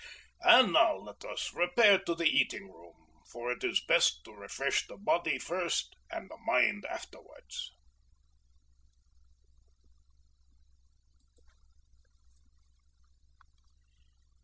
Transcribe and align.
And 0.41 0.73
now 0.73 0.95
let 0.97 1.23
us 1.25 1.53
repair 1.53 1.99
to 1.99 2.15
the 2.15 2.25
eating 2.25 2.71
room, 2.71 3.21
for 3.27 3.51
it 3.51 3.63
is 3.63 3.81
best 3.81 4.23
to 4.23 4.31
refresh 4.31 4.87
the 4.87 4.97
body 4.97 5.37
first, 5.37 5.95
and 6.09 6.27
the 6.27 6.37
mind 6.37 6.85
afterwards." 6.89 7.69